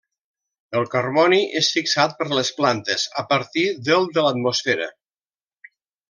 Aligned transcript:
El 0.79 0.85
carboni 0.93 1.41
és 1.61 1.67
fixat 1.75 2.15
per 2.21 2.27
les 2.33 2.49
plantes 2.61 3.05
a 3.23 3.27
partir 3.33 3.65
del 3.91 4.09
de 4.19 4.23
l'atmosfera. 4.29 4.89